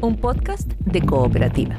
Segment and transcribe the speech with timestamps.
[0.00, 1.76] un podcast de cooperativa.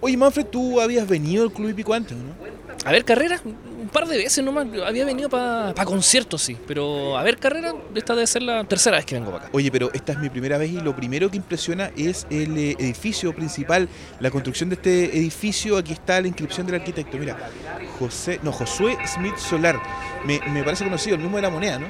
[0.00, 2.49] Oye, Manfred, tú habías venido al Club Hípico antes, ¿no?
[2.84, 4.66] A ver, carreras, un par de veces nomás.
[4.86, 6.56] Había venido para conciertos, sí.
[6.66, 9.50] Pero a ver, carreras, esta debe ser la tercera vez que vengo para acá.
[9.52, 12.76] Oye, pero esta es mi primera vez y lo primero que impresiona es el eh,
[12.78, 13.88] edificio principal,
[14.18, 15.76] la construcción de este edificio.
[15.76, 17.18] Aquí está la inscripción del arquitecto.
[17.18, 17.36] Mira,
[17.98, 19.78] José, no, Josué Smith Solar.
[20.24, 21.86] Me, me parece conocido, el mismo de la moneda, ¿no?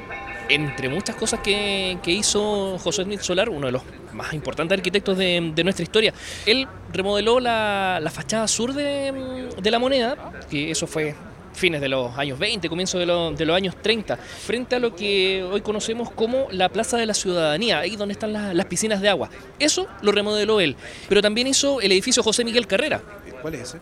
[0.50, 3.82] Entre muchas cosas que, hizo José Smith Solar, uno de los
[4.12, 6.12] más importantes arquitectos de, nuestra historia,
[6.44, 11.14] él remodeló la, fachada sur de, la moneda, que eso fue
[11.52, 15.60] fines de los años 20, comienzo de, los años 30, frente a lo que hoy
[15.60, 19.30] conocemos como la Plaza de la Ciudadanía, ahí donde están las, piscinas de agua.
[19.58, 20.76] Eso lo remodeló él,
[21.08, 23.00] pero también hizo el edificio José Miguel Carrera.
[23.40, 23.78] ¿Cuál es ese?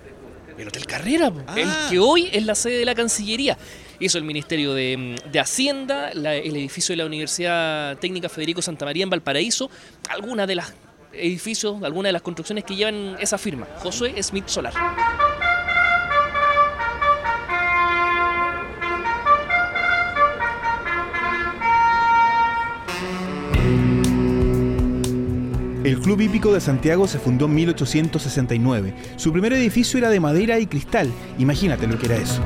[0.58, 1.86] El Hotel Carrera, el ah.
[1.88, 3.56] que hoy es la sede de la Cancillería
[4.01, 9.11] hizo el Ministerio de, Hacienda, el edificio de la Universidad Técnica Federico Santa María en
[9.11, 9.70] Valparaíso,
[10.09, 10.75] algunas de las
[11.12, 14.75] edificios, algunas de las construcciones que llevan esa firma, Josué Smith Solar.
[25.84, 28.94] El Club Hípico de Santiago se fundó en 1869.
[29.17, 31.11] Su primer edificio era de madera y cristal.
[31.39, 32.42] Imagínate lo que era eso.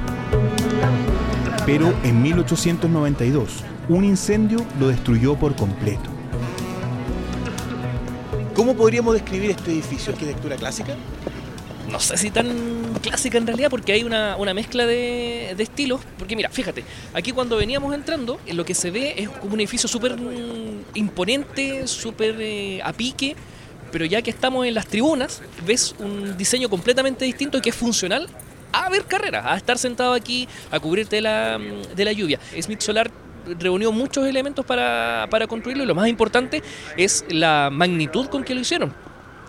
[1.65, 6.11] Pero en 1892, un incendio lo destruyó por completo.
[8.55, 10.13] ¿Cómo podríamos describir este edificio?
[10.13, 10.97] ¿Arquitectura clásica?
[11.93, 16.01] no sé si tan clásica en realidad, porque hay una, mezcla de, estilos.
[16.19, 19.89] Porque mira, fíjate, aquí cuando veníamos entrando, lo que se ve es como un edificio
[19.89, 20.17] súper
[20.95, 23.37] imponente, súper eh, a pique,
[23.93, 27.77] pero ya que estamos en las tribunas, ves un diseño completamente distinto y que es
[27.77, 28.27] funcional
[28.73, 32.39] a ver carreras, a estar sentado aquí, a cubrirte de la, de la lluvia.
[32.61, 33.11] Smith Solar
[33.59, 36.62] reunió muchos elementos para, para construirlo y lo más importante
[36.97, 38.95] es la magnitud con que lo hicieron.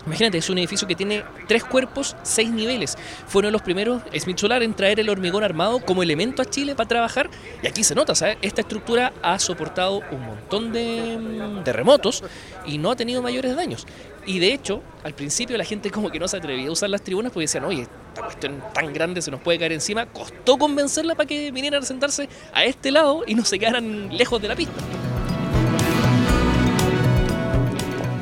[0.06, 2.96] Imagínate, es un edificio que tiene tres cuerpos, seis niveles.
[3.26, 6.88] Fueron los primeros Smith Solar en traer el hormigón armado como elemento a Chile para
[6.88, 7.30] trabajar.
[7.62, 8.36] Y aquí se nota, ¿sabes?
[8.42, 12.22] Esta estructura ha soportado un montón de mm, terremotos
[12.66, 13.86] y no ha tenido mayores daños.
[14.26, 17.02] Y de hecho, al principio la gente como que no se atrevía a usar las
[17.02, 20.06] tribunas porque decían, oye, esta cuestión tan grande se nos puede caer encima.
[20.06, 24.40] Costó convencerla para que vinieran a sentarse a este lado y no se quedaran lejos
[24.40, 24.72] de la pista.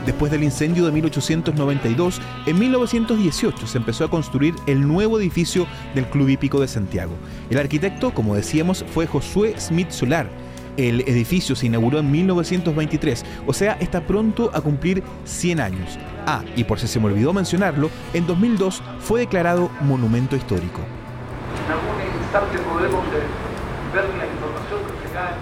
[0.07, 6.07] Después del incendio de 1892, en 1918 se empezó a construir el nuevo edificio del
[6.07, 7.13] Club Hípico de Santiago.
[7.51, 10.29] El arquitecto, como decíamos, fue Josué Smith Solar.
[10.77, 15.99] El edificio se inauguró en 1923, o sea, está pronto a cumplir 100 años.
[16.27, 20.81] Ah, y por si se me olvidó mencionarlo, en 2002 fue declarado monumento histórico.
[21.67, 23.23] En algún instante podemos eh,
[23.93, 25.35] ver la información que se cae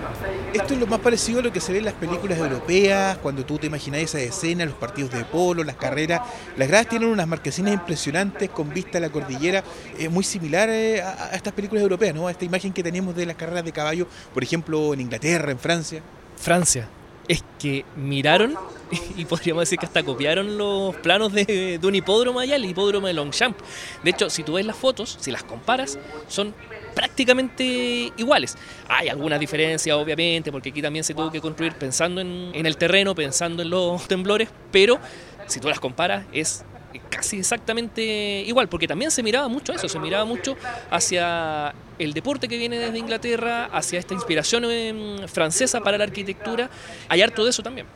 [0.52, 3.18] en esto es lo más parecido a lo que se ve en las películas europeas,
[3.18, 6.20] cuando tú te imaginas esa escena, los partidos de polo, las carreras.
[6.56, 9.64] Las gradas tienen unas marquesinas impresionantes con vista a la cordillera,
[9.98, 12.28] es muy similar eh, a, estas películas europeas, ¿no?
[12.28, 15.58] A esta imagen que tenemos de las carreras de caballo, por ejemplo, en Inglaterra, en
[15.58, 16.02] Francia.
[16.36, 16.88] Francia.
[17.26, 18.54] Es que miraron
[19.16, 23.08] y podríamos decir que hasta copiaron los planos de, de un hipódromo allá, el hipódromo
[23.08, 23.58] de Longchamp.
[24.04, 25.98] De hecho, si tú ves las fotos, si las comparas,
[26.28, 26.54] son
[26.94, 28.56] prácticamente iguales.
[28.88, 33.14] Hay algunas diferencias, obviamente, porque aquí también se tuvo que construir pensando en, el terreno,
[33.14, 34.98] pensando en los temblores, pero
[35.46, 36.64] si tú las comparas es
[37.08, 38.02] casi exactamente
[38.46, 40.56] igual, porque también se miraba mucho eso, se miraba mucho
[40.90, 46.70] hacia el deporte que viene desde Inglaterra, hacia esta inspiración em, francesa para la arquitectura,
[47.08, 47.86] hay harto de eso también.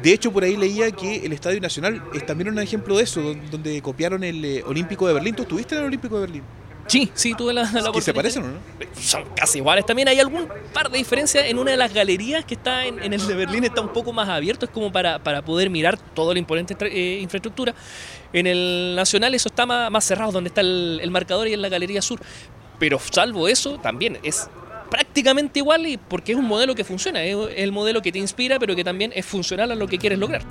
[0.00, 3.34] De hecho, por ahí leía que el Estadio Nacional es también un ejemplo de eso,
[3.50, 5.34] donde copiaron el eh, Olímpico de Berlín.
[5.34, 6.42] ¿Tú estuviste en el Olímpico de Berlín?
[6.86, 8.02] Sí, sí, tuve la, la oportunidad.
[8.02, 8.58] se parecen o no?
[9.00, 9.86] Son casi iguales.
[9.86, 13.26] También hay algún par de diferencias en una de las galerías que está en, el
[13.26, 16.38] de Berlín, está un poco más abierto, es como para, para poder mirar toda la
[16.38, 17.74] imponente eh, infraestructura.
[18.32, 22.02] En el Nacional eso está más, cerrado, donde está el, marcador y en la Galería
[22.02, 22.20] Sur.
[22.78, 24.48] Pero salvo eso, también es
[24.90, 28.58] prácticamente igual y porque es un modelo que funciona, es el modelo que te inspira,
[28.58, 30.42] pero que también es funcional a lo que quieres lograr.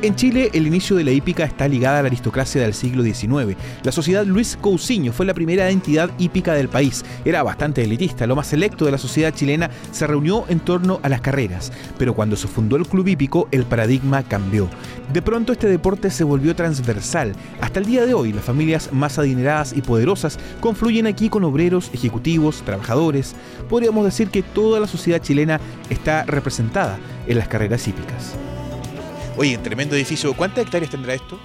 [0.00, 3.58] En Chile, el inicio de la hípica está ligada a la aristocracia del siglo XIX.
[3.82, 7.04] La sociedad Luis Cousiño fue la primera entidad hípica del país.
[7.24, 11.08] Era bastante elitista, lo más selecto de la sociedad chilena se reunió en torno a
[11.08, 11.72] las carreras.
[11.98, 14.68] Pero cuando se fundó el club hípico, el paradigma cambió.
[15.12, 17.32] De pronto este deporte se volvió transversal.
[17.60, 21.90] Hasta el día de hoy, las familias más adineradas y poderosas confluyen aquí con obreros,
[21.92, 23.34] ejecutivos, trabajadores.
[23.68, 25.60] Podríamos decir que toda la sociedad chilena
[25.90, 28.36] está representada en las carreras hípicas.
[29.38, 30.34] Oye, tremendo edificio.
[30.36, 31.38] ¿Cuántas hectáreas tendrá esto?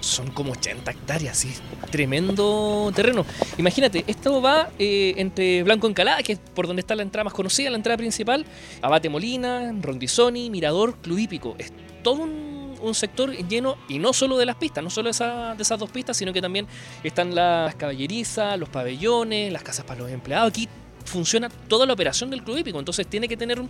[0.00, 1.52] son como 80 hectáreas, sí.
[1.90, 3.26] Tremendo terreno.
[3.58, 7.34] Imagínate, esto va eh, entre Blanco Encalada, que es por donde está la entrada más
[7.34, 8.46] conocida, la entrada principal,
[8.80, 11.54] Abate Molina, Rondizoni, Mirador, Club Hípico.
[11.58, 11.70] Es
[12.02, 15.78] todo un, sector lleno, y no solo de las pistas, no solo esa- de esas
[15.78, 16.66] dos pistas, sino que también
[17.04, 20.48] están las caballerizas, los pabellones, las casas para los empleados.
[20.48, 20.66] Aquí
[21.04, 23.68] funciona toda la operación del Club Hípico, entonces tiene que tener un,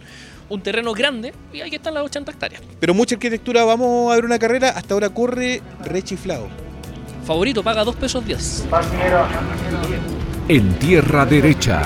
[0.48, 2.62] un terreno grande y aquí están las 80 hectáreas.
[2.78, 6.48] Pero mucha arquitectura, vamos a ver una carrera, hasta ahora corre rechiflado.
[7.24, 8.64] Favorito paga 2 pesos 10.
[10.48, 11.82] En Tierra Derecha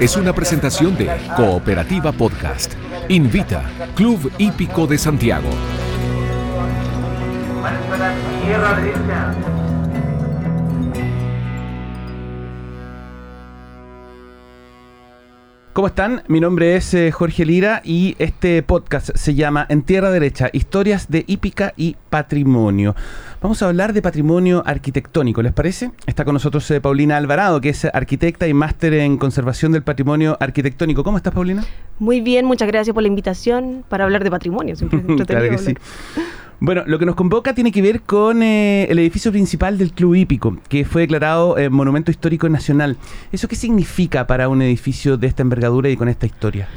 [0.00, 2.72] es una presentación de Cooperativa Podcast.
[3.08, 3.62] Invita
[3.94, 5.48] Club Hípico de Santiago.
[15.78, 16.24] ¿Cómo están?
[16.26, 21.08] Mi nombre es eh, Jorge Lira y este podcast se llama En Tierra Derecha, historias
[21.08, 22.96] de hípica y patrimonio.
[23.40, 25.92] Vamos a hablar de patrimonio arquitectónico, ¿les parece?
[26.08, 30.36] Está con nosotros eh, Paulina Alvarado, que es arquitecta y máster en conservación del patrimonio
[30.40, 31.04] arquitectónico.
[31.04, 31.64] ¿Cómo estás, Paulina?
[32.00, 34.74] Muy bien, muchas gracias por la invitación para hablar de patrimonio.
[34.74, 35.74] Siempre es claro que sí.
[36.60, 40.16] Bueno, lo que nos convoca tiene que ver con eh, el edificio principal del Club
[40.16, 42.96] Hípico, que fue declarado eh, Monumento Histórico Nacional.
[43.30, 46.68] ¿Eso qué significa para un edificio de esta envergadura y con esta historia?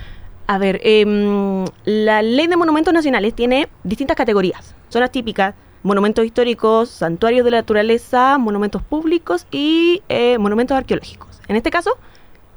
[0.46, 4.76] A ver, em, la ley de monumentos nacionales tiene distintas categorías.
[4.90, 11.42] Zonas típicas, monumentos históricos, santuarios de la naturaleza, monumentos públicos y eh, monumentos arqueológicos.
[11.48, 11.98] En este caso,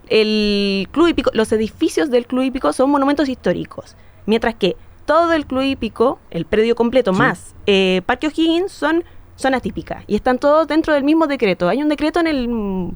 [0.08, 3.96] el club hípico, los edificios del club hípico son monumentos históricos,
[4.26, 7.18] mientras que todo el club hípico, el predio completo Sí.
[7.18, 9.04] más eh, Parque O'Higgins son
[9.36, 11.68] zonas típicas y están todos dentro del mismo decreto.
[11.68, 12.90] Hay un decreto en el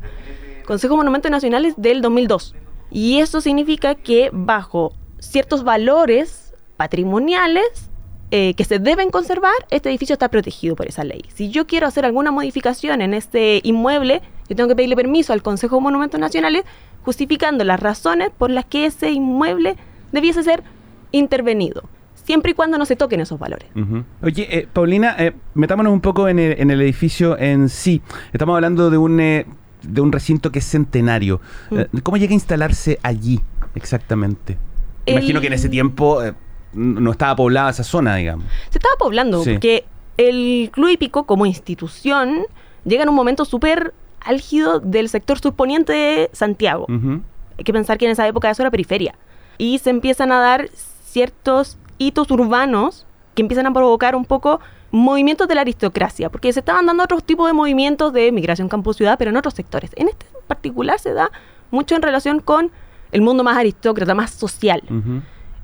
[0.66, 2.54] Consejo de Monumentos Nacionales del 2002
[2.90, 7.90] y eso significa que bajo ciertos valores patrimoniales
[8.30, 11.24] eh, que se deben conservar, este edificio está protegido por esa ley.
[11.34, 14.20] Si yo quiero hacer alguna modificación en este inmueble,
[14.50, 16.64] yo tengo que pedirle permiso al Consejo de Monumentos Nacionales
[17.04, 19.76] justificando las razones por las que ese inmueble
[20.12, 20.62] debiese ser
[21.10, 21.84] intervenido,
[22.28, 23.70] siempre y cuando no se toquen esos valores.
[24.22, 28.02] Oye, eh, Paulina, eh, metámonos un poco en el, en el edificio en sí.
[28.34, 29.46] Estamos hablando de un, eh,
[29.82, 31.40] de un recinto que es centenario.
[31.70, 31.78] Mm.
[31.78, 33.40] Eh, ¿Cómo llega a instalarse allí
[33.74, 34.58] exactamente?
[35.06, 36.34] Imagino El- que en ese tiempo eh,
[36.74, 38.44] no estaba poblada esa zona, digamos.
[38.68, 39.52] se estaba poblando, Sí.
[39.52, 39.84] porque
[40.18, 42.42] el Club Hípico como institución
[42.84, 46.86] llega en un momento súper álgido del sector surponiente de Santiago.
[47.56, 49.14] Hay que pensar que en esa época eso era periferia.
[49.56, 50.68] Y se empiezan a dar
[51.06, 54.60] ciertos hitos urbanos que empiezan a provocar un poco
[54.90, 59.16] movimientos de la aristocracia, porque se estaban dando otros tipos de movimientos de migración campo-ciudad,
[59.18, 59.90] pero en otros sectores.
[59.96, 61.30] En este en particular se da
[61.70, 62.72] mucho en relación con
[63.12, 64.82] el mundo más aristócrata, más social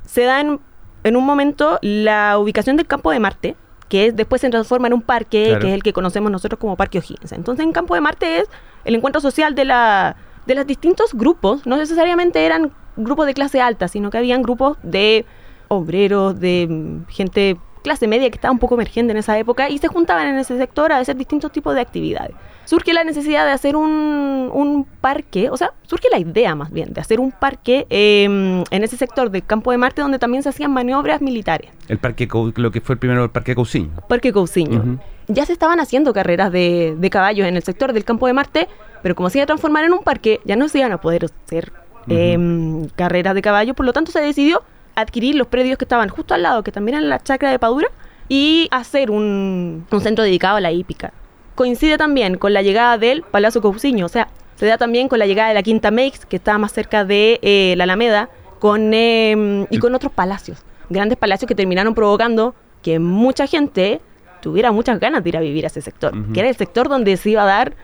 [0.07, 0.61] se da en,
[1.03, 3.57] en un momento la ubicación del campo de Marte,
[3.89, 5.61] que es- después se transforma en un parque, Claro.
[5.61, 7.33] que es el que conocemos nosotros como Parque O'Higgins.
[7.33, 8.49] Entonces, en Campo de Marte es
[8.85, 10.17] el encuentro social de, la,
[10.47, 14.77] de los distintos grupos, no necesariamente eran grupos de clase alta, sino que habían grupos
[14.83, 15.25] de
[15.69, 19.89] obreros, de gente clase media que estaba un poco emergente en esa época y se
[19.89, 22.35] juntaban en ese sector a hacer distintos tipos de actividades.
[22.65, 26.95] Surge la necesidad de hacer un, un parque, o sea, surge la idea más bien
[26.95, 30.49] de hacer un parque eh, en ese sector del campo de Marte donde también se
[30.49, 31.71] hacían maniobras militares.
[31.89, 32.27] El parque,
[32.57, 33.91] lo que fue el primero, el parque Cousiño.
[34.09, 34.99] Parque Cousiño.
[35.29, 38.69] Ya se estaban haciendo carreras de, de caballos en el sector del campo de Marte,
[39.03, 41.27] pero como se iba a transformar en un parque, ya no se iban a poder
[41.27, 41.71] hacer
[42.09, 44.63] em, carreras de caballos, por lo tanto se decidió
[44.95, 47.89] adquirir los predios que estaban justo al lado, que también eran la chacra de Padura,
[48.29, 51.13] y hacer un, un centro dedicado a la hípica.
[51.55, 55.27] Coincide también con la llegada del Palacio Cousiño, o sea, se da también con la
[55.27, 58.29] llegada de la Quinta Meix, que estaba más cerca de eh, la Alameda,
[58.61, 64.01] con, em, y con otros palacios, grandes palacios que terminaron provocando que mucha gente
[64.41, 67.17] tuviera muchas ganas de ir a vivir a ese sector, que era el sector donde
[67.17, 67.75] se iba a dar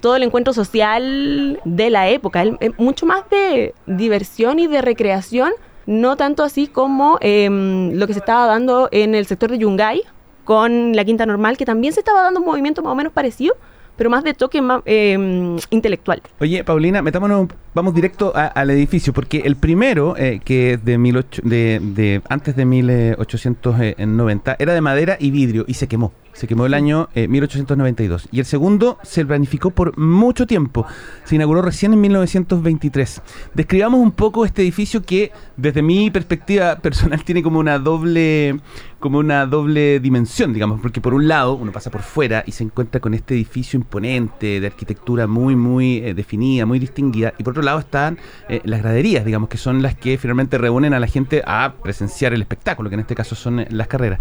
[0.00, 5.52] todo el encuentro social de la época, el- mucho más de diversión y de recreación,
[5.86, 10.02] no tanto así como em, lo que se estaba dando en el sector de Yungay
[10.44, 13.56] con la Quinta Normal, que también se estaba dando un movimiento más o menos parecido,
[13.96, 16.22] pero más de toque más, em, intelectual.
[16.38, 21.42] Oye, Paulina, metámonos, vamos directo al edificio, porque el primero, eh, que es de, 18
[21.44, 26.12] de, de antes de 1890, era de madera y vidrio y se quemó.
[26.36, 28.28] Se quemó el año eh, 1892.
[28.30, 30.86] Y el segundo se planificó por mucho tiempo.
[31.24, 33.22] Se inauguró recién en 1923.
[33.54, 38.60] Describamos un poco este edificio que, desde mi perspectiva personal, tiene como una doble
[38.98, 42.64] como una doble dimensión, digamos, porque por un lado uno pasa por fuera y se
[42.64, 47.52] encuentra con este edificio imponente de arquitectura muy, muy eh, definida, muy distinguida, y por
[47.52, 51.06] otro lado están eh, las graderías, digamos, que son las que finalmente reúnen a la
[51.06, 54.18] gente a presenciar el espectáculo, que en este caso son eh, las carreras.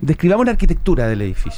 [0.00, 1.53] Describamos la arquitectura del edificio.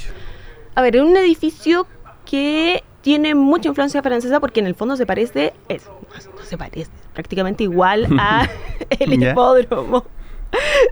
[0.74, 1.86] A ver, es un edificio
[2.24, 6.90] que tiene mucha influencia francesa porque en el fondo se parece, es, no se parece,
[7.14, 8.48] prácticamente igual a
[8.90, 10.04] el hipódromo.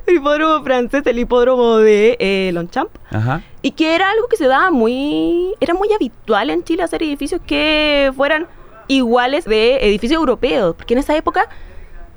[0.06, 2.90] El hipódromo francés, el hipódromo de eh, Longchamp.
[3.11, 3.42] Ajá.
[3.62, 5.54] Y que era algo que se daba muy.
[5.61, 8.46] Era muy habitual en Chile hacer edificios que fueran
[8.88, 10.75] iguales de edificios europeos.
[10.76, 11.49] Porque en esa época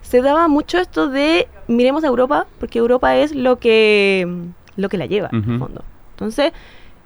[0.01, 4.27] se daba mucho esto de miremos a Europa, porque Europa es lo que,
[4.75, 5.84] lo que la lleva, en el fondo.
[6.12, 6.53] Entonces,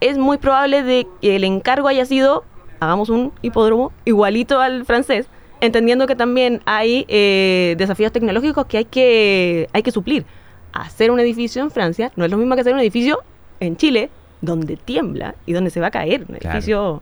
[0.01, 2.43] es muy probable de que el encargo haya sido
[2.81, 5.27] hagamos un hipódromo igualito al francés,
[5.61, 10.25] entendiendo que también hay eh, desafíos tecnológicos que hay que hay que suplir.
[10.73, 13.19] Hacer un edificio en Francia no es lo mismo que hacer un edificio
[13.59, 14.09] en Chile,
[14.41, 16.21] donde tiembla y donde se va a caer.
[16.27, 16.55] Un Claro.
[16.57, 17.01] edificio,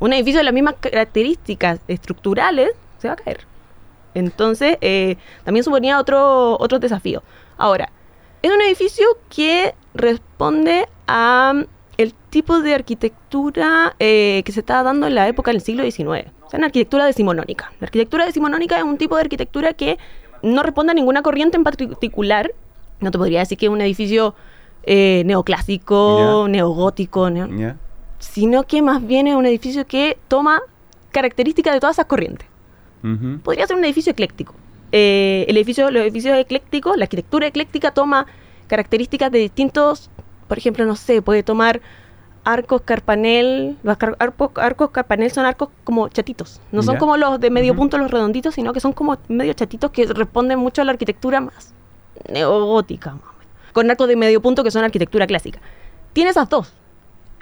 [0.00, 3.46] un edificio de las mismas características estructurales se va a caer.
[4.14, 7.22] Entonces, eh, también suponía otro, otro desafío.
[7.56, 7.90] Ahora,
[8.42, 11.52] es un edificio que responde a
[12.30, 15.82] mm, el tipo de arquitectura eh, que se estaba dando en la época del siglo
[15.82, 16.30] XIX.
[16.44, 17.72] O sea, una arquitectura decimonónica.
[17.80, 19.98] La arquitectura decimonónica es un tipo de arquitectura que
[20.42, 22.52] no responde a ninguna corriente en particular.
[23.00, 24.34] No te podría decir que es un edificio
[24.84, 27.28] eh, neoclásico, neogótico,
[28.18, 30.62] sino que más bien es un edificio que toma
[31.10, 32.50] características de todas esas corrientes
[33.42, 34.54] podría ser un edificio ecléctico.
[34.92, 38.26] Eh, el edificio, los edificios eclécticos, la arquitectura ecléctica toma
[38.66, 40.10] características de distintos,
[40.48, 41.80] por ejemplo, no sé, puede tomar
[42.44, 47.50] arcos carpanel, los arcos, arcos carpanel son arcos como chatitos, no son como los de
[47.50, 50.92] medio punto, los redonditos, sino que son como medio chatitos que responden mucho a la
[50.92, 51.74] arquitectura más
[52.28, 53.30] neogótica, más
[53.72, 55.60] con arcos de medio punto que son arquitectura clásica.
[56.12, 56.72] Tiene esas dos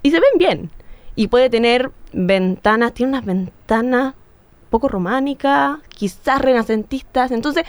[0.02, 0.70] y se ven bien.
[1.14, 4.14] Y puede tener ventanas, tiene unas ventanas
[4.70, 7.32] poco románicas, quizás renacentistas.
[7.32, 7.64] Entonces,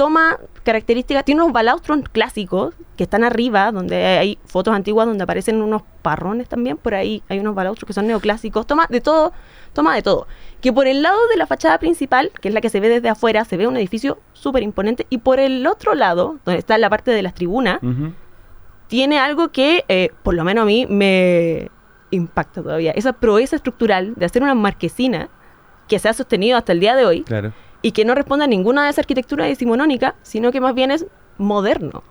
[0.00, 5.60] toma características, tiene unos balaustros clásicos que están arriba, donde hay fotos antiguas donde aparecen
[5.60, 6.78] unos parrones también.
[6.78, 8.66] Por ahí hay unos balaustros que son neoclásicos.
[8.66, 9.34] Toma de todo,
[9.74, 10.26] toma de todo.
[10.62, 13.10] Que por el lado de la fachada principal, que es la que se ve desde
[13.10, 15.06] afuera, se ve un edificio súper imponente.
[15.10, 17.80] Y por el otro lado, donde está la parte de las tribunas,
[18.86, 21.70] tiene algo que, eh, por lo menos a mí, me
[22.10, 22.92] impacta todavía.
[22.92, 25.28] Esa proeza estructural de hacer una marquesina
[25.88, 27.52] que se ha sostenido hasta el día de hoy Claro.
[27.82, 31.06] Y que no responde a ninguna de esas arquitecturas decimonónicas, sino que más bien es
[31.38, 32.02] moderno.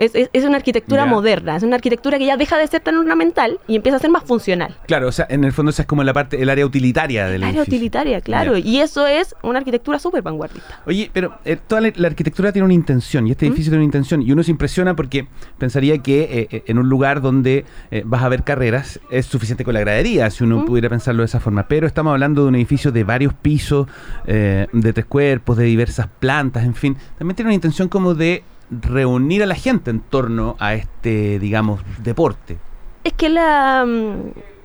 [0.00, 2.96] Es, es- es una arquitectura moderna, es una arquitectura que ya deja de ser tan
[2.96, 4.74] ornamental y empieza a ser más funcional.
[4.86, 7.34] Claro, o sea, en el fondo esa es como la parte, el área utilitaria del
[7.36, 7.76] El área edificio.
[7.76, 8.56] utilitaria, claro.
[8.56, 10.80] Y eso es una arquitectura súper vanguardista.
[10.86, 13.48] Oye, pero eh, toda la, la arquitectura tiene una intención y este ¿Mm?
[13.48, 15.28] edificio tiene una intención y uno se impresiona porque
[15.58, 19.64] pensaría que eh, eh, en un lugar donde eh, vas a ver carreras es suficiente
[19.64, 20.64] con la gradería, si uno ¿Mm?
[20.64, 23.86] pudiera pensarlo de esa forma, pero estamos hablando de un edificio de varios pisos,
[24.26, 28.42] eh, de tres cuerpos, de diversas plantas, en fin, también tiene una intención como de
[28.70, 32.58] reunir a la gente en torno a este, digamos, deporte.
[33.04, 33.84] Es que la...
[33.86, 34.20] mm,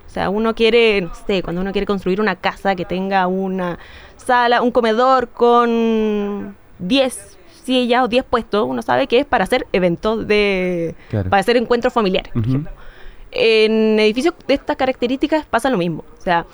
[0.08, 3.78] O sea, uno quiere, no sé, cuando uno quiere construir una casa que tenga una
[4.18, 9.66] sala, un comedor con 10 sillas o 10 puestos, uno sabe que es para hacer
[9.74, 10.96] eventos de...
[11.10, 11.30] Claro.
[11.30, 12.50] para hacer encuentros familiares, por Ujú.
[12.50, 12.72] ejemplo.
[13.32, 16.06] En edificios de estas características pasa lo mismo.
[16.18, 16.46] O sea,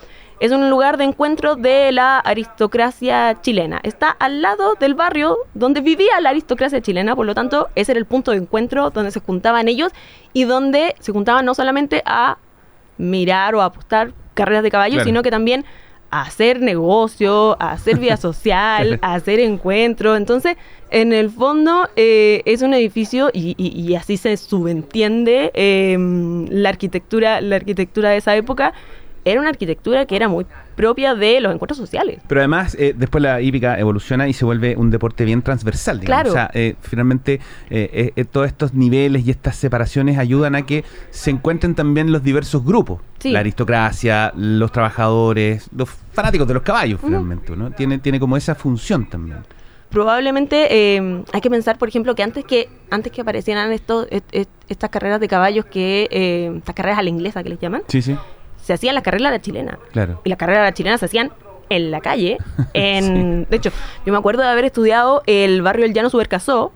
[0.42, 3.80] es un lugar de encuentro de la aristocracia chilena.
[3.82, 7.98] Está al lado del barrio donde vivía la aristocracia chilena, por lo tanto, ese era
[8.00, 9.92] el punto de encuentro donde se juntaban ellos
[10.32, 12.38] y donde se juntaban no solamente a
[12.98, 15.06] mirar o a apostar carreras de caballo, Claro.
[15.06, 15.64] sino que también
[16.10, 20.16] a hacer negocio, a hacer vida social, a hacer encuentros.
[20.18, 20.56] Entonces,
[20.90, 25.96] en el fondo, eh, es un edificio y, y- y así se subentiende eh,
[26.50, 28.74] la arquitectura, la arquitectura de esa época.
[29.24, 32.20] Era una arquitectura que era muy propia de los encuentros sociales.
[32.26, 36.00] Pero además, eh, después la hípica evoluciona y se vuelve un deporte bien transversal.
[36.00, 36.22] Digamos.
[36.22, 36.30] Claro.
[36.30, 41.30] O sea, eh, finalmente, eh, todos estos niveles y estas separaciones ayudan a que se
[41.30, 43.00] encuentren también los diversos grupos.
[43.18, 43.30] Sí.
[43.30, 47.54] La aristocracia, los trabajadores, los fanáticos de los caballos, finalmente.
[47.56, 47.70] ¿no?
[47.70, 49.38] Tiene, tiene como esa función también.
[49.90, 54.24] Probablemente eh, hay que pensar, por ejemplo, que antes que antes que aparecieran estos, est-
[54.32, 57.82] est- estas carreras de caballos, que eh, estas carreras a la inglesa que les llaman,
[57.88, 58.16] Sí, sí,
[58.62, 59.78] se hacían las carreras a la chilena.
[59.92, 60.20] claro.
[60.24, 61.32] Y las carreras a la chilena se hacían
[61.68, 62.38] en la calle.
[62.74, 63.70] En, De hecho,
[64.06, 66.72] yo me acuerdo de haber estudiado el barrio El Llano Supercasó.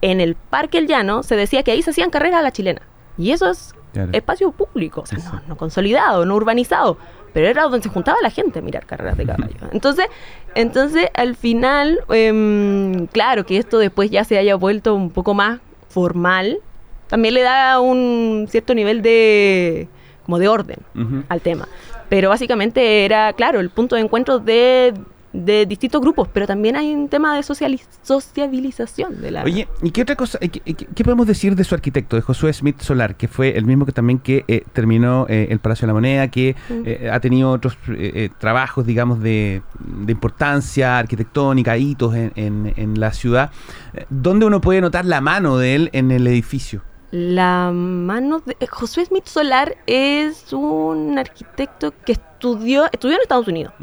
[0.00, 2.82] En el Parque El Llano se decía que ahí se hacían carreras a la chilena.
[3.18, 4.08] Y eso es Claro.
[4.14, 6.96] espacio público, o sea, no, no consolidado, no urbanizado.
[7.34, 9.54] Pero era donde se juntaba la gente a mirar carreras de caballo.
[9.70, 10.06] Entonces,
[10.54, 15.60] entonces al final, em, claro que esto después ya se haya vuelto un poco más
[15.88, 16.58] formal,
[17.08, 19.88] también le da un cierto nivel de
[20.24, 20.78] como de orden
[21.28, 21.68] al tema.
[22.08, 24.94] Pero básicamente era, claro, el punto de encuentro de
[25.34, 29.44] de distintos grupos, pero también hay un tema de sociabilización de la...
[29.44, 30.38] Oye, ¿y qué otra cosa?
[30.38, 33.92] ¿Qué, podemos decir de su arquitecto, de Josué Smith Solar, que fue el mismo que
[33.92, 37.74] también que eh, terminó eh, el Palacio de la Moneda, que eh, ha tenido otros
[37.88, 43.50] eh, eh, trabajos, digamos, de, de importancia arquitectónica, hitos en, en- en la ciudad?
[44.10, 46.82] ¿Dónde uno puede notar la mano de él en el edificio?
[47.12, 53.46] La mano de eh, Josué Smith Solar es un arquitecto que estudió, estudió en Estados
[53.46, 53.74] Unidos,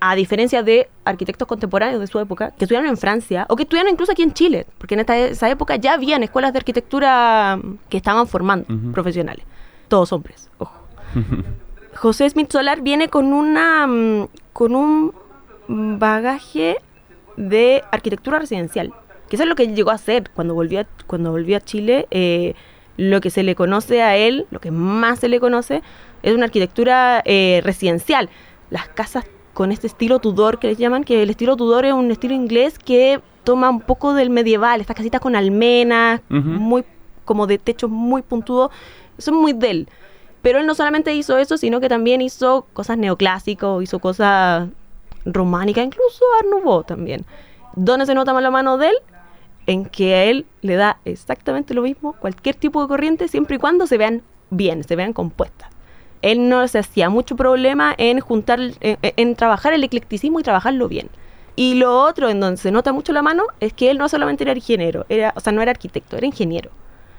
[0.00, 3.90] a diferencia de arquitectos contemporáneos de su época, que estudiaron en Francia o que estudiaron
[3.90, 7.96] incluso aquí en Chile, porque en esta, esa época ya habían escuelas de arquitectura que
[7.96, 9.46] estaban formando profesionales,
[9.88, 10.78] todos hombres, ojo.
[11.96, 15.14] José Smith Solar viene con una mm, con un
[15.68, 16.76] bagaje
[17.38, 18.92] de arquitectura residencial,
[19.30, 22.06] que eso es lo que llegó a hacer cuando volvió a, cuando volvió a Chile.
[22.10, 22.54] eh,
[22.96, 25.82] lo que se le conoce a él, lo que más se le conoce,
[26.22, 28.28] es una arquitectura eh, residencial.
[28.70, 32.10] Las casas con este estilo Tudor que les llaman, que el estilo Tudor es un
[32.10, 36.38] estilo inglés que toma un poco del medieval, estas casitas con almenas, Ujú.
[36.48, 36.84] muy
[37.24, 38.70] como de techos muy puntudos,
[39.18, 39.88] es muy de él.
[40.42, 44.68] Pero él no solamente hizo eso, sino que también hizo cosas neoclásicos, hizo cosas
[45.24, 47.24] románicas, incluso Art Nouveau también.
[47.76, 48.94] ¿Dónde se nota más la mano de él?
[49.66, 53.58] En que a él le da exactamente lo mismo cualquier tipo de corriente, siempre y
[53.58, 55.70] cuando se vean bien, se vean compuestas.
[56.22, 61.08] Él no se hacía mucho problema en juntar, en, trabajar el eclecticismo y trabajarlo bien.
[61.56, 64.44] Y lo otro en donde se nota mucho la mano es que él no solamente
[64.44, 66.70] era ingeniero, era, o sea, no era arquitecto, era ingeniero.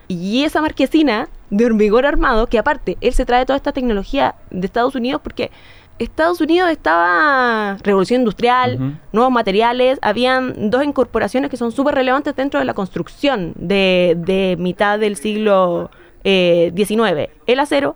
[0.07, 4.65] Y esa marquesina de hormigón armado, que aparte él se trae toda esta tecnología de
[4.65, 5.51] Estados Unidos porque
[5.99, 12.59] Estados Unidos estaba revolución industrial, nuevos materiales, habían dos incorporaciones que son súper relevantes dentro
[12.59, 15.89] de la construcción de, de mitad del siglo
[16.25, 17.95] eh, XIX, el acero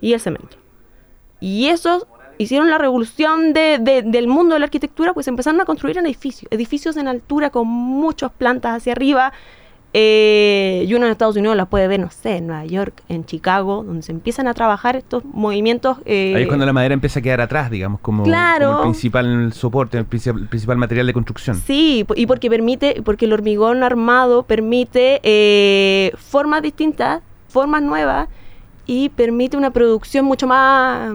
[0.00, 0.56] y el cemento.
[1.40, 2.06] Y esos
[2.38, 6.06] hicieron la revolución de- de- del mundo de la arquitectura, pues empezaron a construir en
[6.06, 9.32] edificios, edificios en altura con muchas plantas hacia arriba.
[9.96, 13.24] Eh, y uno en Estados Unidos las puede ver, no sé, en Nueva York, en
[13.24, 15.98] Chicago, donde se empiezan a trabajar estos movimientos.
[16.04, 18.66] eh, Ahí es cuando la madera empieza a quedar atrás, digamos, como, Claro.
[18.66, 21.56] como el principal soporte, el principal, el principal material de construcción.
[21.64, 28.28] Sí, y porque permite, porque el hormigón armado permite eh, formas distintas, formas nuevas
[28.86, 31.14] y permite una producción mucho más,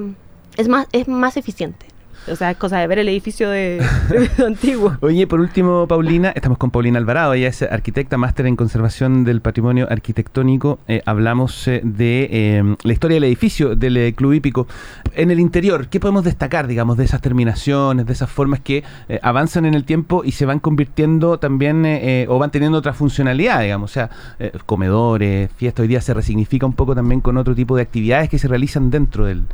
[0.56, 1.86] es más, es más eficiente.
[2.32, 4.98] O sea, es cosa de ver el edificio de, de antiguo.
[5.02, 9.42] Oye, por último, Paulina, estamos con Paulina Alvarado, ella es arquitecta, máster en conservación del
[9.42, 10.80] patrimonio arquitectónico.
[10.88, 14.68] Eh, hablamos eh, de eh, la historia del edificio del eh, Club Hípico.
[15.16, 18.84] En el interior, ¿qué podemos destacar, digamos, de esas terminaciones, de esas formas que
[19.22, 21.86] avanzan en el tiempo y se van convirtiendo también
[22.28, 23.92] o van teniendo otra funcionalidad, digamos?
[23.92, 24.10] O sea,
[24.66, 28.40] comedores, fiestas, hoy día se resignifica un poco también con otro tipo de actividades que
[28.40, 29.46] se realizan dentro del...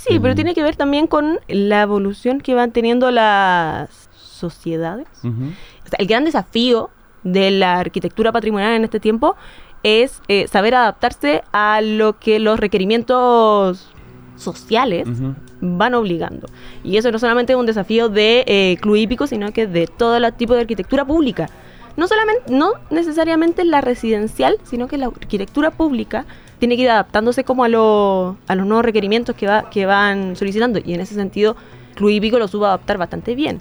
[0.00, 5.06] Sí, pero tiene que ver también con la evolución que van teniendo las sociedades.
[5.22, 5.52] Ujú.
[5.84, 6.88] O sea, el gran desafío
[7.22, 9.36] de la arquitectura patrimonial en este tiempo
[9.82, 13.90] es eh, saber adaptarse a lo que los requerimientos
[14.36, 15.06] sociales
[15.60, 16.48] van obligando.
[16.82, 20.16] Y eso no solamente es un desafío de eh, Club Hípico, sino que de todo
[20.16, 21.50] el tipo de arquitectura pública.
[21.98, 26.24] No solamente, no necesariamente la residencial, sino que la arquitectura pública
[26.60, 30.36] tiene que ir adaptándose como a, lo- a los nuevos requerimientos que, va, que van
[30.36, 30.78] solicitando.
[30.84, 31.56] Y en ese sentido,
[31.98, 33.58] Hípico lo supo adaptar bastante bien.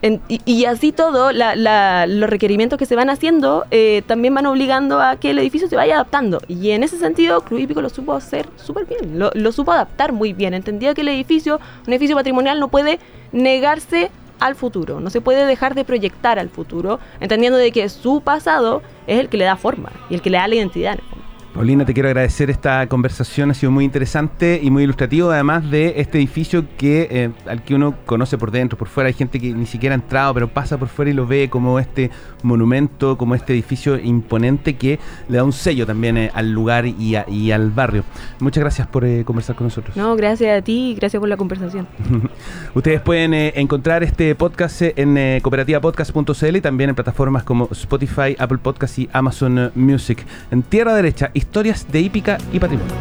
[0.00, 4.34] En- y, y así todo, la- la- los requerimientos que se van haciendo eh, también
[4.34, 6.40] van obligando a que el edificio se vaya adaptando.
[6.48, 10.32] Y en ese sentido, Club lo supo hacer súper bien, lo, lo supo adaptar muy
[10.32, 10.54] bien.
[10.54, 12.98] Entendía que el edificio, un edificio patrimonial, no puede
[13.32, 14.10] negarse
[14.40, 18.82] al futuro, no se puede dejar de proyectar al futuro, entendiendo de que su pasado
[19.06, 20.94] es el que le da forma y el que le da la identidad.
[20.94, 21.21] en el.
[21.54, 25.92] Paulina, te quiero agradecer esta conversación, ha sido muy interesante y muy ilustrativo, además de
[25.98, 29.52] este edificio que eh, al que uno conoce por dentro, por fuera, hay gente que
[29.52, 32.10] ni siquiera ha entrado, pero pasa por fuera y lo ve como este
[32.42, 37.16] monumento, como este edificio imponente que le da un sello también eh, al lugar y,
[37.16, 38.04] a- y al barrio.
[38.40, 39.94] Muchas gracias por eh, conversar con nosotros.
[39.94, 41.86] No, gracias a ti y gracias por la conversación.
[42.74, 48.98] Ustedes pueden encontrar este podcast en cooperativapodcast.cl y también en plataformas como Spotify, Apple Podcast
[48.98, 50.24] y Amazon Music.
[50.50, 52.94] En Tierra Derecha, historias de hípica y patrimonio.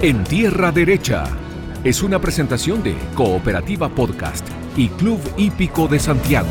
[0.00, 1.24] En Tierra Derecha
[1.82, 6.48] es una presentación de Cooperativa Podcast y Club Hípico de Santiago.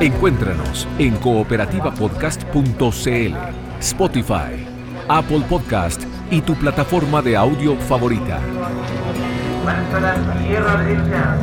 [0.00, 3.34] Encuéntranos en cooperativapodcast.cl,
[3.80, 4.66] Spotify,
[5.08, 8.40] Apple Podcast y tu plataforma de audio favorita.
[10.46, 11.36] Tierra derecha.